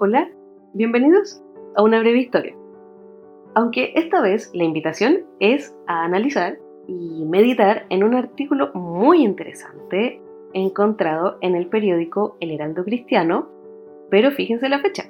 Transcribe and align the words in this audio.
Hola, 0.00 0.30
bienvenidos 0.74 1.42
a 1.74 1.82
una 1.82 1.98
breve 1.98 2.20
historia. 2.20 2.54
Aunque 3.56 3.94
esta 3.96 4.20
vez 4.20 4.48
la 4.54 4.62
invitación 4.62 5.24
es 5.40 5.74
a 5.88 6.04
analizar 6.04 6.56
y 6.86 7.24
meditar 7.24 7.84
en 7.90 8.04
un 8.04 8.14
artículo 8.14 8.72
muy 8.74 9.24
interesante 9.24 10.22
encontrado 10.52 11.38
en 11.40 11.56
el 11.56 11.66
periódico 11.66 12.36
El 12.38 12.52
Heraldo 12.52 12.84
Cristiano, 12.84 13.48
pero 14.08 14.30
fíjense 14.30 14.68
la 14.68 14.78
fecha. 14.78 15.02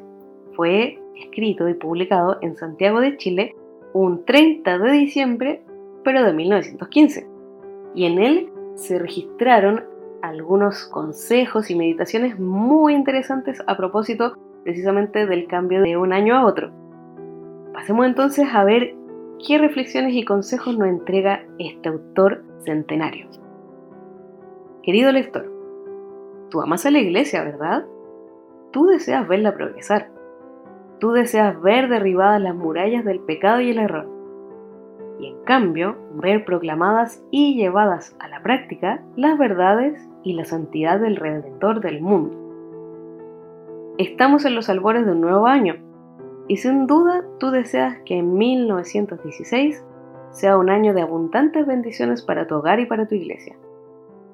Fue 0.54 0.98
escrito 1.16 1.68
y 1.68 1.74
publicado 1.74 2.38
en 2.40 2.56
Santiago 2.56 3.00
de 3.00 3.18
Chile 3.18 3.54
un 3.92 4.24
30 4.24 4.78
de 4.78 4.92
diciembre, 4.92 5.62
pero 6.02 6.24
de 6.24 6.32
1915. 6.32 7.28
Y 7.94 8.06
en 8.06 8.18
él 8.18 8.50
se 8.74 8.98
registraron 8.98 9.84
algunos 10.22 10.86
consejos 10.86 11.70
y 11.70 11.74
meditaciones 11.76 12.40
muy 12.40 12.94
interesantes 12.94 13.62
a 13.66 13.76
propósito 13.76 14.34
precisamente 14.64 15.26
del 15.26 15.46
cambio 15.46 15.82
de 15.82 15.96
un 15.96 16.12
año 16.12 16.36
a 16.36 16.44
otro. 16.44 16.70
Pasemos 17.72 18.06
entonces 18.06 18.48
a 18.52 18.64
ver 18.64 18.94
qué 19.46 19.58
reflexiones 19.58 20.14
y 20.14 20.24
consejos 20.24 20.76
nos 20.76 20.88
entrega 20.88 21.44
este 21.58 21.88
autor 21.88 22.44
centenario. 22.64 23.28
Querido 24.82 25.12
lector, 25.12 25.52
tú 26.50 26.60
amas 26.60 26.86
a 26.86 26.90
la 26.90 26.98
iglesia, 26.98 27.44
¿verdad? 27.44 27.84
Tú 28.72 28.86
deseas 28.86 29.26
verla 29.28 29.54
progresar. 29.54 30.10
Tú 30.98 31.12
deseas 31.12 31.60
ver 31.62 31.88
derribadas 31.88 32.40
las 32.40 32.54
murallas 32.54 33.04
del 33.04 33.20
pecado 33.20 33.60
y 33.60 33.70
el 33.70 33.78
error. 33.78 34.08
Y 35.20 35.28
en 35.28 35.44
cambio, 35.44 35.96
ver 36.14 36.44
proclamadas 36.44 37.22
y 37.30 37.56
llevadas 37.56 38.16
a 38.18 38.28
la 38.28 38.42
práctica 38.42 39.02
las 39.16 39.38
verdades 39.38 40.08
y 40.22 40.34
la 40.34 40.44
santidad 40.44 41.00
del 41.00 41.16
Redentor 41.16 41.80
del 41.80 42.00
mundo. 42.00 42.37
Estamos 43.98 44.44
en 44.44 44.54
los 44.54 44.68
albores 44.68 45.04
de 45.04 45.10
un 45.10 45.20
nuevo 45.20 45.48
año 45.48 45.74
y 46.46 46.58
sin 46.58 46.86
duda 46.86 47.24
tú 47.40 47.50
deseas 47.50 47.98
que 48.04 48.18
en 48.18 48.38
1916 48.38 49.84
sea 50.30 50.56
un 50.56 50.70
año 50.70 50.94
de 50.94 51.02
abundantes 51.02 51.66
bendiciones 51.66 52.22
para 52.22 52.46
tu 52.46 52.54
hogar 52.54 52.78
y 52.78 52.86
para 52.86 53.08
tu 53.08 53.16
iglesia. 53.16 53.56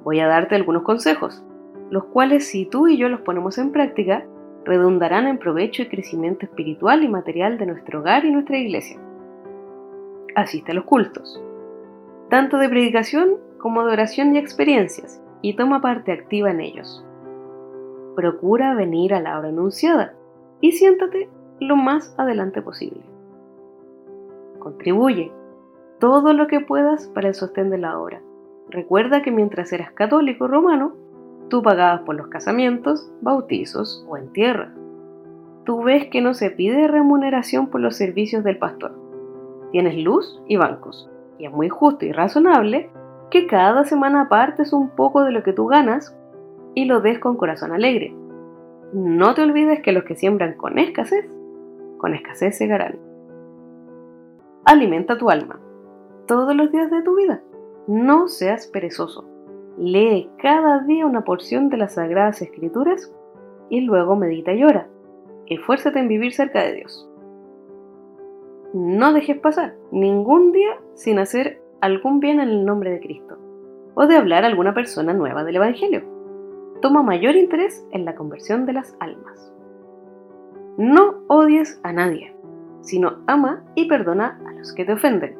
Voy 0.02 0.20
a 0.20 0.26
darte 0.26 0.54
algunos 0.54 0.82
consejos, 0.82 1.42
los 1.88 2.04
cuales 2.04 2.46
si 2.46 2.66
tú 2.66 2.88
y 2.88 2.98
yo 2.98 3.08
los 3.08 3.22
ponemos 3.22 3.56
en 3.56 3.72
práctica, 3.72 4.26
redundarán 4.66 5.26
en 5.28 5.38
provecho 5.38 5.80
y 5.80 5.88
crecimiento 5.88 6.44
espiritual 6.44 7.02
y 7.02 7.08
material 7.08 7.56
de 7.56 7.64
nuestro 7.64 8.00
hogar 8.00 8.26
y 8.26 8.32
nuestra 8.32 8.58
iglesia. 8.58 9.00
Asiste 10.34 10.72
a 10.72 10.74
los 10.74 10.84
cultos, 10.84 11.40
tanto 12.28 12.58
de 12.58 12.68
predicación 12.68 13.38
como 13.56 13.86
de 13.86 13.94
oración 13.94 14.36
y 14.36 14.38
experiencias, 14.38 15.22
y 15.40 15.56
toma 15.56 15.80
parte 15.80 16.12
activa 16.12 16.50
en 16.50 16.60
ellos 16.60 17.02
procura 18.14 18.74
venir 18.74 19.14
a 19.14 19.20
la 19.20 19.38
hora 19.38 19.48
anunciada 19.48 20.14
y 20.60 20.72
siéntate 20.72 21.28
lo 21.60 21.76
más 21.76 22.14
adelante 22.18 22.62
posible. 22.62 23.00
Contribuye 24.58 25.32
todo 25.98 26.32
lo 26.32 26.46
que 26.46 26.60
puedas 26.60 27.08
para 27.08 27.28
el 27.28 27.34
sostén 27.34 27.70
de 27.70 27.78
la 27.78 27.98
obra. 27.98 28.20
Recuerda 28.70 29.22
que 29.22 29.30
mientras 29.30 29.72
eras 29.72 29.92
católico 29.92 30.48
romano, 30.48 30.94
tú 31.48 31.62
pagabas 31.62 32.02
por 32.02 32.14
los 32.14 32.28
casamientos, 32.28 33.10
bautizos 33.20 34.04
o 34.08 34.16
entierros. 34.16 34.70
Tú 35.64 35.82
ves 35.82 36.08
que 36.08 36.20
no 36.20 36.34
se 36.34 36.50
pide 36.50 36.88
remuneración 36.88 37.68
por 37.68 37.80
los 37.80 37.96
servicios 37.96 38.44
del 38.44 38.58
pastor. 38.58 38.92
Tienes 39.72 39.96
luz 39.96 40.42
y 40.46 40.56
bancos, 40.56 41.10
y 41.38 41.46
es 41.46 41.52
muy 41.52 41.68
justo 41.68 42.04
y 42.04 42.12
razonable 42.12 42.90
que 43.30 43.46
cada 43.46 43.84
semana 43.84 44.22
apartes 44.22 44.72
un 44.72 44.90
poco 44.90 45.22
de 45.22 45.32
lo 45.32 45.42
que 45.42 45.52
tú 45.52 45.66
ganas 45.66 46.16
y 46.74 46.84
lo 46.84 47.00
des 47.00 47.18
con 47.18 47.36
corazón 47.36 47.72
alegre. 47.72 48.14
No 48.92 49.34
te 49.34 49.42
olvides 49.42 49.80
que 49.80 49.92
los 49.92 50.04
que 50.04 50.16
siembran 50.16 50.54
con 50.54 50.78
escasez, 50.78 51.26
con 51.98 52.14
escasez 52.14 52.56
segarán. 52.56 52.98
Alimenta 54.64 55.18
tu 55.18 55.30
alma 55.30 55.58
todos 56.26 56.54
los 56.54 56.70
días 56.70 56.90
de 56.90 57.02
tu 57.02 57.16
vida. 57.16 57.42
No 57.86 58.28
seas 58.28 58.66
perezoso. 58.66 59.28
Lee 59.78 60.30
cada 60.38 60.80
día 60.80 61.06
una 61.06 61.24
porción 61.24 61.68
de 61.68 61.76
las 61.76 61.94
Sagradas 61.94 62.40
Escrituras 62.40 63.12
y 63.68 63.80
luego 63.80 64.16
medita 64.16 64.52
y 64.52 64.64
ora. 64.64 64.86
Esfuérzate 65.46 65.98
en 65.98 66.08
vivir 66.08 66.32
cerca 66.32 66.62
de 66.62 66.74
Dios. 66.74 67.08
No 68.72 69.12
dejes 69.12 69.38
pasar 69.38 69.74
ningún 69.90 70.52
día 70.52 70.78
sin 70.94 71.18
hacer 71.18 71.60
algún 71.80 72.20
bien 72.20 72.40
en 72.40 72.48
el 72.48 72.64
nombre 72.64 72.90
de 72.90 73.00
Cristo 73.00 73.38
o 73.94 74.06
de 74.06 74.16
hablar 74.16 74.44
a 74.44 74.46
alguna 74.46 74.72
persona 74.72 75.12
nueva 75.12 75.44
del 75.44 75.56
Evangelio 75.56 76.13
toma 76.84 77.02
mayor 77.02 77.34
interés 77.34 77.82
en 77.92 78.04
la 78.04 78.14
conversión 78.14 78.66
de 78.66 78.74
las 78.74 78.94
almas. 79.00 79.50
No 80.76 81.14
odies 81.28 81.80
a 81.82 81.94
nadie, 81.94 82.36
sino 82.82 83.22
ama 83.26 83.64
y 83.74 83.88
perdona 83.88 84.38
a 84.46 84.52
los 84.52 84.74
que 84.74 84.84
te 84.84 84.92
ofenden. 84.92 85.34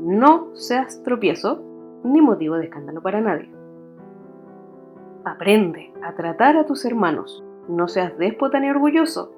No 0.00 0.56
seas 0.56 1.04
tropiezo 1.04 1.62
ni 2.02 2.20
motivo 2.20 2.56
de 2.56 2.64
escándalo 2.64 3.00
para 3.00 3.20
nadie. 3.20 3.48
Aprende 5.24 5.92
a 6.02 6.16
tratar 6.16 6.56
a 6.56 6.66
tus 6.66 6.84
hermanos. 6.84 7.44
No 7.68 7.86
seas 7.86 8.18
déspota 8.18 8.58
ni 8.58 8.68
orgulloso. 8.68 9.30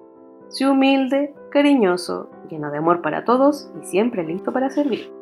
Sé 0.49 0.67
humilde, 0.67 1.35
cariñoso, 1.51 2.31
lleno 2.49 2.71
de 2.71 2.79
amor 2.79 3.03
para 3.03 3.27
todos 3.27 3.71
y 3.83 3.85
siempre 3.85 4.25
listo 4.25 4.51
para 4.51 4.71
servir. 4.71 5.13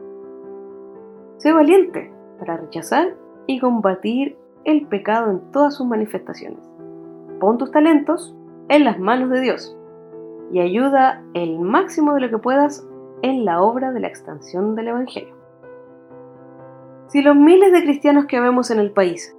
Sé 1.39 1.53
valiente 1.53 2.13
para 2.39 2.59
rechazar 2.59 3.17
y 3.49 3.59
combatir 3.59 4.39
el 4.67 4.87
pecado 4.89 5.31
en 5.31 5.53
todas 5.53 5.77
sus 5.77 5.87
manifestaciones. 5.87 6.59
Pon 7.41 7.57
tus 7.57 7.71
talentos 7.71 8.37
en 8.69 8.85
las 8.85 8.99
manos 8.99 9.31
de 9.31 9.41
Dios 9.41 9.77
y 10.53 10.61
ayuda 10.61 11.23
el 11.35 11.61
máximo 11.61 12.15
de 12.15 12.21
lo 12.21 12.31
que 12.31 12.39
puedas 12.39 12.87
en 13.23 13.45
la 13.45 13.63
obra 13.63 13.93
de 13.93 14.01
la 14.01 14.09
extensión 14.09 14.75
del 14.75 14.89
Evangelio. 14.89 15.35
Si 17.07 17.23
los 17.23 17.37
miles 17.37 17.73
de 17.73 17.83
cristianos 17.83 18.27
que 18.27 18.41
vemos 18.41 18.71
en 18.71 18.81
el 18.81 18.91
país 18.91 19.37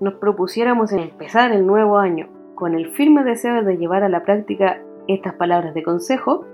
nos 0.00 0.14
propusiéramos 0.14 0.90
en 0.92 1.00
empezar 1.00 1.52
el 1.52 1.66
nuevo 1.66 1.98
año 1.98 2.28
con 2.54 2.74
el 2.74 2.90
firme 2.92 3.24
deseo 3.24 3.62
de 3.62 3.76
llevar 3.76 4.02
a 4.02 4.08
la 4.08 4.24
práctica 4.24 4.82
estas 5.06 5.34
palabras 5.34 5.74
de 5.74 5.82
consejo, 5.82 6.46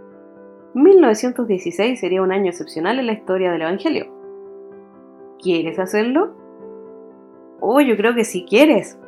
1916 0.75 2.01
sería 2.01 2.23
un 2.23 2.33
año 2.33 2.51
excepcional 2.51 2.99
en 2.99 3.07
la 3.07 3.12
historia 3.12 3.53
del 3.53 3.62
Evangelio. 3.62 4.07
¿Quieres 5.41 5.78
hacerlo? 5.78 6.38
Oh, 7.61 7.81
yo 7.81 7.97
creo 7.97 8.15
que 8.15 8.25
si 8.25 8.45
quieres. 8.45 8.99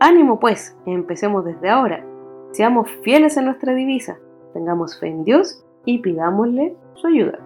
Ánimo 0.00 0.38
pues, 0.40 0.76
empecemos 0.86 1.44
desde 1.44 1.70
ahora. 1.70 2.04
Seamos 2.52 2.90
fieles 3.02 3.36
en 3.36 3.46
nuestra 3.46 3.74
divisa, 3.74 4.18
tengamos 4.52 4.98
fe 4.98 5.08
en 5.08 5.24
Dios 5.24 5.64
y 5.84 5.98
pidámosle 5.98 6.76
su 6.94 7.06
ayuda. 7.06 7.38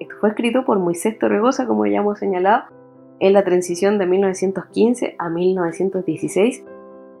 Esto 0.00 0.14
fue 0.20 0.30
escrito 0.30 0.64
por 0.64 0.78
Moisés 0.78 1.18
Torregosa, 1.18 1.66
como 1.66 1.86
ya 1.86 1.98
hemos 1.98 2.18
señalado, 2.18 2.64
en 3.20 3.32
la 3.32 3.44
transición 3.44 3.98
de 3.98 4.06
1915 4.06 5.14
a 5.18 5.28
1916 5.28 6.64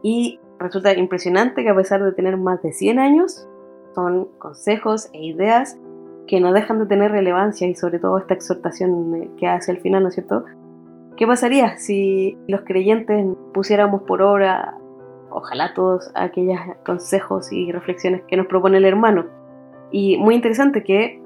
y 0.02 0.40
resulta 0.58 0.92
impresionante 0.94 1.62
que 1.62 1.70
a 1.70 1.76
pesar 1.76 2.02
de 2.02 2.12
tener 2.12 2.36
más 2.36 2.62
de 2.62 2.72
100 2.72 2.98
años, 2.98 3.48
son 3.94 4.26
consejos 4.38 5.08
e 5.12 5.24
ideas 5.24 5.78
que 6.26 6.40
no 6.40 6.52
dejan 6.52 6.80
de 6.80 6.86
tener 6.86 7.12
relevancia 7.12 7.68
y 7.68 7.74
sobre 7.74 7.98
todo 7.98 8.18
esta 8.18 8.34
exhortación 8.34 9.30
que 9.36 9.46
hace 9.46 9.70
al 9.70 9.78
final, 9.78 10.02
¿no 10.02 10.08
es 10.08 10.14
cierto?, 10.14 10.44
¿Qué 11.16 11.28
pasaría 11.28 11.78
si 11.78 12.36
los 12.48 12.62
creyentes 12.62 13.24
pusiéramos 13.52 14.02
por 14.02 14.20
obra, 14.20 14.76
ojalá 15.30 15.72
todos 15.72 16.10
aquellos 16.16 16.58
consejos 16.84 17.52
y 17.52 17.70
reflexiones 17.70 18.22
que 18.26 18.36
nos 18.36 18.48
propone 18.48 18.78
el 18.78 18.84
hermano? 18.84 19.26
Y 19.92 20.16
muy 20.18 20.34
interesante 20.34 20.82
que 20.82 21.22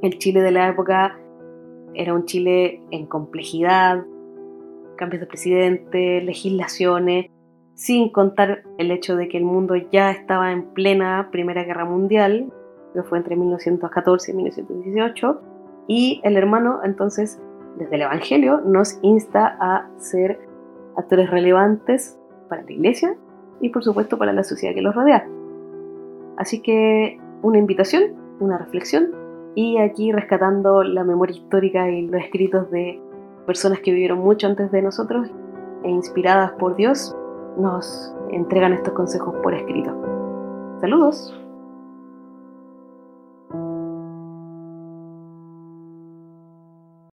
el 0.00 0.18
Chile 0.18 0.40
de 0.40 0.50
la 0.50 0.68
época 0.68 1.18
era 1.92 2.14
un 2.14 2.24
Chile 2.24 2.80
en 2.90 3.04
complejidad, 3.04 4.02
cambios 4.96 5.20
de 5.20 5.26
presidente, 5.26 6.22
legislaciones, 6.22 7.30
sin 7.74 8.10
contar 8.10 8.62
el 8.78 8.90
hecho 8.90 9.14
de 9.14 9.28
que 9.28 9.36
el 9.36 9.44
mundo 9.44 9.76
ya 9.76 10.10
estaba 10.10 10.52
en 10.52 10.72
plena 10.72 11.28
Primera 11.30 11.64
Guerra 11.64 11.84
Mundial, 11.84 12.50
que 12.94 13.02
fue 13.02 13.18
entre 13.18 13.36
1914 13.36 14.32
y 14.32 14.34
1918, 14.34 15.40
y 15.86 16.20
el 16.24 16.36
hermano 16.36 16.80
entonces 16.82 17.40
desde 17.78 17.96
el 17.96 18.02
Evangelio 18.02 18.60
nos 18.60 18.98
insta 19.02 19.56
a 19.60 19.88
ser 19.98 20.40
actores 20.96 21.30
relevantes 21.30 22.18
para 22.48 22.62
la 22.62 22.72
iglesia 22.72 23.16
y 23.60 23.70
por 23.70 23.84
supuesto 23.84 24.18
para 24.18 24.32
la 24.32 24.44
sociedad 24.44 24.74
que 24.74 24.82
los 24.82 24.94
rodea. 24.94 25.26
Así 26.36 26.60
que 26.60 27.20
una 27.42 27.58
invitación, 27.58 28.14
una 28.40 28.58
reflexión 28.58 29.10
y 29.54 29.78
aquí 29.78 30.12
rescatando 30.12 30.82
la 30.82 31.04
memoria 31.04 31.36
histórica 31.36 31.90
y 31.90 32.06
los 32.06 32.22
escritos 32.22 32.70
de 32.70 33.00
personas 33.46 33.80
que 33.80 33.92
vivieron 33.92 34.18
mucho 34.18 34.46
antes 34.46 34.70
de 34.70 34.82
nosotros 34.82 35.28
e 35.82 35.90
inspiradas 35.90 36.52
por 36.52 36.76
Dios, 36.76 37.16
nos 37.58 38.14
entregan 38.30 38.72
estos 38.72 38.92
consejos 38.92 39.34
por 39.42 39.54
escrito. 39.54 39.96
Saludos. 40.80 41.47